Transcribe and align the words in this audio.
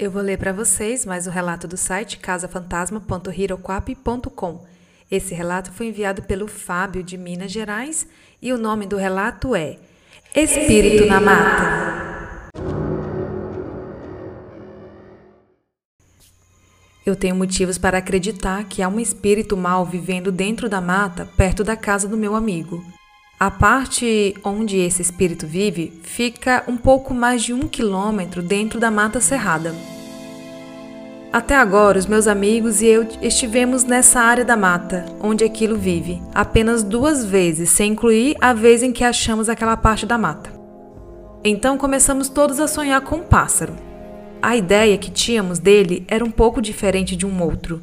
Eu 0.00 0.10
vou 0.10 0.22
ler 0.22 0.38
para 0.38 0.50
vocês 0.50 1.04
mais 1.04 1.26
o 1.26 1.30
relato 1.30 1.68
do 1.68 1.76
site 1.76 2.16
casafantasma.hiroquap.com. 2.16 4.64
Esse 5.10 5.34
relato 5.34 5.70
foi 5.72 5.88
enviado 5.88 6.22
pelo 6.22 6.48
Fábio 6.48 7.02
de 7.02 7.18
Minas 7.18 7.52
Gerais 7.52 8.08
e 8.40 8.50
o 8.50 8.56
nome 8.56 8.86
do 8.86 8.96
relato 8.96 9.54
é 9.54 9.76
Espírito 10.34 11.04
na 11.04 11.20
Mata. 11.20 12.48
Eu 17.04 17.14
tenho 17.14 17.36
motivos 17.36 17.76
para 17.76 17.98
acreditar 17.98 18.64
que 18.64 18.80
há 18.80 18.88
um 18.88 18.98
espírito 18.98 19.54
mau 19.54 19.84
vivendo 19.84 20.32
dentro 20.32 20.66
da 20.66 20.80
mata, 20.80 21.28
perto 21.36 21.62
da 21.62 21.76
casa 21.76 22.08
do 22.08 22.16
meu 22.16 22.34
amigo. 22.34 22.82
A 23.42 23.50
parte 23.50 24.34
onde 24.44 24.76
esse 24.76 25.00
espírito 25.00 25.46
vive 25.46 25.98
fica 26.02 26.62
um 26.68 26.76
pouco 26.76 27.14
mais 27.14 27.42
de 27.42 27.54
um 27.54 27.60
quilômetro 27.60 28.42
dentro 28.42 28.78
da 28.78 28.90
mata 28.90 29.18
cerrada. 29.18 29.74
Até 31.32 31.56
agora, 31.56 31.98
os 31.98 32.04
meus 32.04 32.26
amigos 32.26 32.82
e 32.82 32.86
eu 32.88 33.08
estivemos 33.22 33.82
nessa 33.82 34.20
área 34.20 34.44
da 34.44 34.58
mata, 34.58 35.06
onde 35.22 35.42
aquilo 35.42 35.78
vive, 35.78 36.20
apenas 36.34 36.82
duas 36.82 37.24
vezes, 37.24 37.70
sem 37.70 37.92
incluir 37.92 38.36
a 38.42 38.52
vez 38.52 38.82
em 38.82 38.92
que 38.92 39.02
achamos 39.02 39.48
aquela 39.48 39.74
parte 39.74 40.04
da 40.04 40.18
mata. 40.18 40.52
Então 41.42 41.78
começamos 41.78 42.28
todos 42.28 42.60
a 42.60 42.68
sonhar 42.68 43.00
com 43.00 43.16
um 43.16 43.24
pássaro. 43.24 43.72
A 44.42 44.54
ideia 44.54 44.98
que 44.98 45.10
tínhamos 45.10 45.58
dele 45.58 46.04
era 46.08 46.22
um 46.22 46.30
pouco 46.30 46.60
diferente 46.60 47.16
de 47.16 47.24
um 47.24 47.42
outro, 47.42 47.80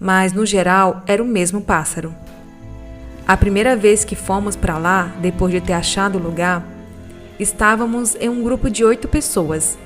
mas 0.00 0.32
no 0.32 0.46
geral 0.46 1.02
era 1.06 1.22
o 1.22 1.26
mesmo 1.26 1.60
pássaro. 1.60 2.14
A 3.26 3.36
primeira 3.36 3.74
vez 3.74 4.04
que 4.04 4.14
fomos 4.14 4.54
para 4.54 4.78
lá, 4.78 5.12
depois 5.20 5.52
de 5.52 5.60
ter 5.60 5.72
achado 5.72 6.16
o 6.16 6.22
lugar, 6.22 6.64
estávamos 7.40 8.14
em 8.20 8.28
um 8.28 8.40
grupo 8.40 8.70
de 8.70 8.84
oito 8.84 9.08
pessoas. 9.08 9.76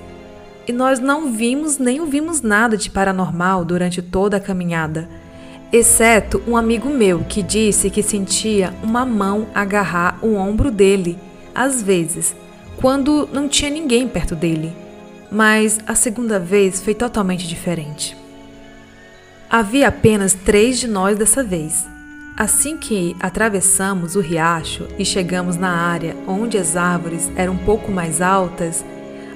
E 0.68 0.72
nós 0.72 0.98
não 0.98 1.32
vimos 1.32 1.78
nem 1.78 2.00
ouvimos 2.00 2.42
nada 2.42 2.76
de 2.76 2.90
paranormal 2.90 3.64
durante 3.64 4.02
toda 4.02 4.36
a 4.36 4.40
caminhada, 4.40 5.08
exceto 5.72 6.42
um 6.46 6.54
amigo 6.54 6.90
meu 6.90 7.20
que 7.20 7.42
disse 7.42 7.88
que 7.88 8.02
sentia 8.02 8.74
uma 8.82 9.06
mão 9.06 9.46
agarrar 9.54 10.18
o 10.20 10.34
ombro 10.34 10.70
dele, 10.70 11.18
às 11.54 11.82
vezes, 11.82 12.36
quando 12.76 13.26
não 13.32 13.48
tinha 13.48 13.70
ninguém 13.70 14.06
perto 14.06 14.36
dele. 14.36 14.70
Mas 15.32 15.78
a 15.86 15.94
segunda 15.94 16.38
vez 16.38 16.82
foi 16.82 16.94
totalmente 16.94 17.48
diferente. 17.48 18.14
Havia 19.48 19.88
apenas 19.88 20.34
três 20.34 20.78
de 20.78 20.86
nós 20.86 21.16
dessa 21.16 21.42
vez. 21.42 21.86
Assim 22.40 22.78
que 22.78 23.14
atravessamos 23.20 24.16
o 24.16 24.20
riacho 24.20 24.88
e 24.98 25.04
chegamos 25.04 25.58
na 25.58 25.72
área 25.72 26.16
onde 26.26 26.56
as 26.56 26.74
árvores 26.74 27.30
eram 27.36 27.52
um 27.52 27.58
pouco 27.58 27.92
mais 27.92 28.22
altas, 28.22 28.82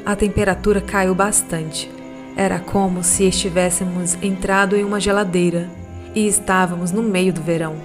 a 0.07 0.17
temperatura 0.17 0.81
caiu 0.81 1.15
bastante. 1.15 1.93
Era 2.35 2.59
como 2.59 3.05
se 3.05 3.25
estivéssemos 3.25 4.17
entrado 4.23 4.75
em 4.75 4.85
uma 4.85 4.99
geladeira 4.99 5.69
e 6.15 6.27
estávamos 6.27 6.93
no 6.93 7.03
meio 7.03 7.31
do 7.31 7.43
verão. 7.43 7.77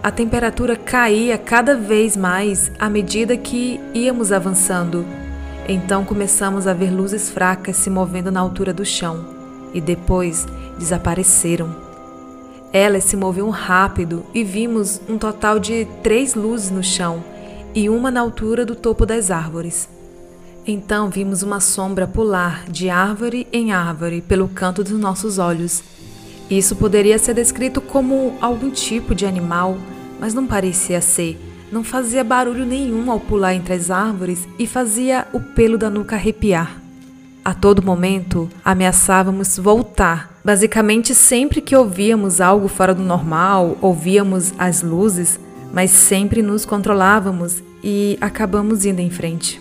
A 0.00 0.12
temperatura 0.12 0.76
caía 0.76 1.36
cada 1.36 1.74
vez 1.74 2.16
mais 2.16 2.70
à 2.78 2.88
medida 2.88 3.36
que 3.36 3.80
íamos 3.92 4.30
avançando. 4.30 5.04
Então 5.68 6.04
começamos 6.04 6.68
a 6.68 6.72
ver 6.72 6.92
luzes 6.92 7.28
fracas 7.28 7.78
se 7.78 7.90
movendo 7.90 8.30
na 8.30 8.38
altura 8.38 8.72
do 8.72 8.84
chão 8.84 9.26
e 9.74 9.80
depois 9.80 10.46
desapareceram. 10.78 11.91
Elas 12.72 13.04
se 13.04 13.16
moviam 13.16 13.50
rápido 13.50 14.24
e 14.32 14.42
vimos 14.42 15.00
um 15.08 15.18
total 15.18 15.58
de 15.58 15.86
três 16.02 16.34
luzes 16.34 16.70
no 16.70 16.82
chão 16.82 17.22
e 17.74 17.88
uma 17.90 18.10
na 18.10 18.20
altura 18.20 18.64
do 18.64 18.74
topo 18.74 19.04
das 19.04 19.30
árvores. 19.30 19.88
Então 20.66 21.10
vimos 21.10 21.42
uma 21.42 21.60
sombra 21.60 22.06
pular 22.06 22.64
de 22.70 22.88
árvore 22.88 23.46
em 23.52 23.72
árvore 23.72 24.22
pelo 24.22 24.48
canto 24.48 24.82
dos 24.82 24.92
nossos 24.92 25.38
olhos. 25.38 25.82
Isso 26.48 26.76
poderia 26.76 27.18
ser 27.18 27.34
descrito 27.34 27.80
como 27.80 28.36
algum 28.40 28.70
tipo 28.70 29.14
de 29.14 29.26
animal, 29.26 29.76
mas 30.18 30.32
não 30.32 30.46
parecia 30.46 31.00
ser. 31.00 31.38
Não 31.70 31.82
fazia 31.82 32.22
barulho 32.22 32.64
nenhum 32.64 33.10
ao 33.10 33.18
pular 33.18 33.54
entre 33.54 33.74
as 33.74 33.90
árvores 33.90 34.46
e 34.58 34.66
fazia 34.66 35.26
o 35.32 35.40
pelo 35.40 35.76
da 35.76 35.90
nuca 35.90 36.16
arrepiar. 36.16 36.81
A 37.44 37.52
todo 37.52 37.82
momento 37.82 38.48
ameaçávamos 38.64 39.58
voltar. 39.58 40.38
Basicamente, 40.44 41.12
sempre 41.12 41.60
que 41.60 41.74
ouvíamos 41.74 42.40
algo 42.40 42.68
fora 42.68 42.94
do 42.94 43.02
normal, 43.02 43.76
ouvíamos 43.80 44.54
as 44.56 44.80
luzes, 44.80 45.40
mas 45.72 45.90
sempre 45.90 46.40
nos 46.40 46.64
controlávamos 46.64 47.60
e 47.82 48.16
acabamos 48.20 48.84
indo 48.84 49.00
em 49.00 49.10
frente. 49.10 49.60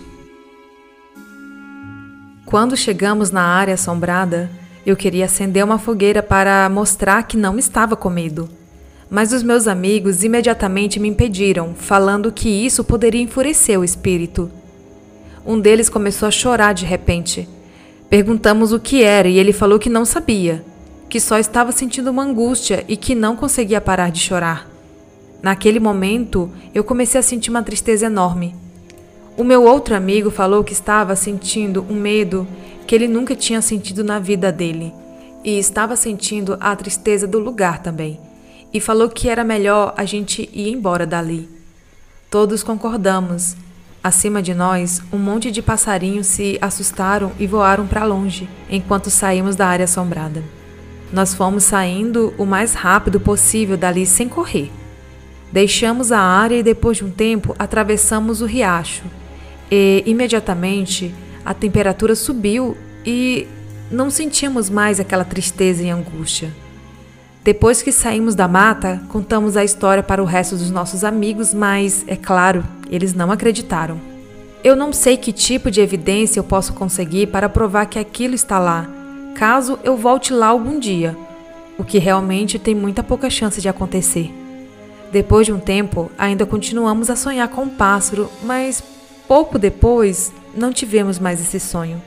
Quando 2.46 2.78
chegamos 2.78 3.32
na 3.32 3.42
área 3.42 3.74
assombrada, 3.74 4.52
eu 4.86 4.96
queria 4.96 5.26
acender 5.26 5.66
uma 5.66 5.80
fogueira 5.80 6.22
para 6.22 6.70
mostrar 6.70 7.24
que 7.24 7.36
não 7.36 7.58
estava 7.58 7.96
com 7.96 8.12
medo. 8.12 8.48
Mas 9.10 9.34
os 9.34 9.42
meus 9.42 9.68
amigos 9.68 10.24
imediatamente 10.24 11.00
me 11.00 11.10
impediram, 11.10 11.74
falando 11.74 12.32
que 12.32 12.48
isso 12.48 12.84
poderia 12.84 13.22
enfurecer 13.22 13.80
o 13.80 13.84
espírito. 13.84 14.52
Um 15.44 15.60
deles 15.60 15.90
começou 15.90 16.28
a 16.28 16.32
chorar 16.32 16.74
de 16.74 16.86
repente 16.86 17.50
Perguntamos 18.12 18.74
o 18.74 18.80
que 18.80 19.04
era 19.04 19.30
e 19.30 19.40
ele 19.40 19.54
falou 19.54 19.80
que 19.80 19.90
não 19.90 20.04
sabia, 20.04 20.66
que 21.08 21.18
só 21.18 21.40
estava 21.40 21.72
sentindo 21.72 22.12
uma 22.12 22.24
angústia 22.24 22.84
e 22.86 22.98
que 22.98 23.16
não 23.16 23.38
conseguia 23.38 23.80
parar 23.80 24.12
de 24.12 24.20
chorar. 24.20 24.70
Naquele 25.42 25.80
momento, 25.80 26.52
eu 26.76 26.84
comecei 26.84 27.18
a 27.18 27.24
sentir 27.24 27.50
uma 27.50 27.64
tristeza 27.64 28.08
enorme. 28.08 28.54
O 29.38 29.46
meu 29.46 29.64
outro 29.64 29.96
amigo 29.96 30.30
falou 30.30 30.62
que 30.62 30.74
estava 30.74 31.16
sentindo 31.16 31.86
um 31.90 31.96
medo 31.96 32.46
que 32.86 32.94
ele 32.94 33.08
nunca 33.08 33.34
tinha 33.34 33.62
sentido 33.62 34.04
na 34.04 34.20
vida 34.20 34.52
dele 34.52 34.94
e 35.42 35.58
estava 35.58 35.96
sentindo 35.96 36.58
a 36.60 36.76
tristeza 36.76 37.26
do 37.26 37.40
lugar 37.40 37.82
também. 37.82 38.20
E 38.74 38.82
falou 38.82 39.08
que 39.08 39.30
era 39.30 39.46
melhor 39.46 39.94
a 39.96 40.04
gente 40.04 40.50
ir 40.52 40.70
embora 40.70 41.08
dali. 41.08 41.50
Todos 42.30 42.62
concordamos 42.62 43.56
Acima 44.04 44.42
de 44.42 44.56
nós, 44.56 45.00
um 45.14 45.18
monte 45.20 45.52
de 45.52 45.62
passarinhos 45.62 46.26
se 46.26 46.58
assustaram 46.60 47.32
e 47.38 47.46
voaram 47.46 47.86
para 47.86 48.04
longe, 48.04 48.50
enquanto 48.68 49.12
saímos 49.12 49.56
da 49.56 49.68
área 49.68 49.86
assombrada. 49.86 50.44
Nós 51.14 51.36
fomos 51.36 51.66
saindo 51.66 52.34
o 52.36 52.44
mais 52.44 52.74
rápido 52.74 53.20
possível 53.20 53.78
dali 53.78 54.08
sem 54.08 54.28
correr. 54.28 54.72
Deixamos 55.52 56.12
a 56.12 56.20
área 56.20 56.56
e 56.56 56.64
depois 56.64 56.98
de 56.98 57.06
um 57.06 57.12
tempo 57.12 57.56
atravessamos 57.60 58.42
o 58.42 58.46
riacho. 58.48 59.04
E 59.70 60.02
imediatamente 60.08 61.14
a 61.46 61.54
temperatura 61.54 62.16
subiu 62.16 62.76
e 63.06 63.48
não 63.92 64.10
sentimos 64.10 64.68
mais 64.68 65.00
aquela 65.00 65.26
tristeza 65.26 65.84
e 65.84 65.92
angústia. 65.92 66.52
Depois 67.44 67.82
que 67.82 67.92
saímos 67.92 68.34
da 68.34 68.48
mata, 68.48 69.02
contamos 69.10 69.58
a 69.58 69.64
história 69.64 70.02
para 70.02 70.24
o 70.24 70.26
resto 70.26 70.56
dos 70.56 70.72
nossos 70.72 71.04
amigos, 71.04 71.54
mas, 71.54 72.06
é 72.08 72.16
claro, 72.16 72.64
eles 72.92 73.14
não 73.14 73.32
acreditaram. 73.32 74.00
Eu 74.64 74.76
não 74.76 74.94
sei 74.94 75.18
que 75.18 75.32
tipo 75.32 75.72
de 75.72 75.82
evidência 75.82 76.40
eu 76.40 76.44
posso 76.44 76.74
conseguir 76.74 77.28
para 77.28 77.50
provar 77.50 77.88
que 77.88 77.98
aquilo 77.98 78.36
está 78.36 78.60
lá, 78.60 78.88
caso 79.34 79.80
eu 79.84 79.98
volte 79.98 80.32
lá 80.34 80.48
algum 80.48 80.78
dia, 80.78 81.18
o 81.78 81.84
que 81.84 81.98
realmente 81.98 82.60
tem 82.60 82.76
muita 82.76 83.02
pouca 83.02 83.30
chance 83.30 83.60
de 83.60 83.70
acontecer. 83.70 84.32
Depois 85.12 85.48
de 85.48 85.54
um 85.54 85.60
tempo, 85.60 86.12
ainda 86.18 86.46
continuamos 86.46 87.10
a 87.10 87.16
sonhar 87.16 87.48
com 87.48 87.64
um 87.64 87.70
pássaro, 87.70 88.30
mas 88.44 88.84
pouco 89.28 89.58
depois 89.58 90.32
não 90.54 90.72
tivemos 90.72 91.18
mais 91.18 91.42
esse 91.42 91.60
sonho. 91.60 92.02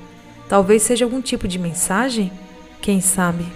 Talvez 0.49 0.83
seja 0.83 1.05
algum 1.05 1.21
tipo 1.21 1.49
de 1.49 1.59
mensagem? 1.59 2.31
Quem 2.81 3.01
sabe? 3.01 3.47